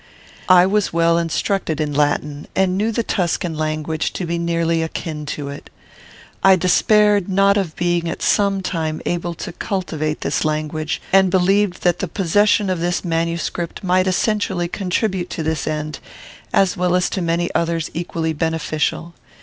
I 0.49 0.65
was 0.65 0.91
well 0.91 1.19
instructed 1.19 1.79
in 1.79 1.93
Latin, 1.93 2.47
and 2.55 2.75
knew 2.75 2.91
the 2.91 3.03
Tuscan 3.03 3.55
language 3.55 4.13
to 4.13 4.25
be 4.25 4.39
nearly 4.39 4.81
akin 4.81 5.27
to 5.27 5.49
it. 5.49 5.69
I 6.43 6.55
despaired 6.55 7.29
not 7.29 7.55
of 7.55 7.75
being 7.75 8.09
at 8.09 8.23
some 8.23 8.63
time 8.63 9.03
able 9.05 9.35
to 9.35 9.51
cultivate 9.51 10.21
this 10.21 10.43
language, 10.43 11.03
and 11.13 11.29
believed 11.29 11.83
that 11.83 11.99
the 11.99 12.07
possession 12.07 12.67
of 12.67 12.79
this 12.79 13.05
manuscript 13.05 13.83
might 13.83 14.07
essentially 14.07 14.67
contribute 14.67 15.29
to 15.29 15.43
this 15.43 15.67
end, 15.67 15.99
as 16.51 16.75
well 16.75 16.95
as 16.95 17.07
to 17.11 17.21
many 17.21 17.53
others 17.53 17.91
equally 17.93 18.33
beneficial. 18.33 19.13